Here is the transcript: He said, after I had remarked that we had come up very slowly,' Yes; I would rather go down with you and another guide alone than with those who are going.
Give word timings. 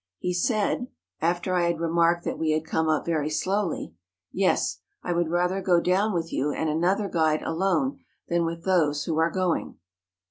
He 0.17 0.33
said, 0.33 0.87
after 1.21 1.53
I 1.53 1.67
had 1.67 1.79
remarked 1.79 2.23
that 2.25 2.39
we 2.39 2.53
had 2.53 2.65
come 2.65 2.89
up 2.89 3.05
very 3.05 3.29
slowly,' 3.29 3.93
Yes; 4.31 4.79
I 5.03 5.13
would 5.13 5.29
rather 5.29 5.61
go 5.61 5.79
down 5.79 6.11
with 6.11 6.33
you 6.33 6.51
and 6.51 6.71
another 6.71 7.07
guide 7.07 7.43
alone 7.43 7.99
than 8.27 8.43
with 8.43 8.63
those 8.65 9.03
who 9.05 9.19
are 9.19 9.29
going. 9.29 9.77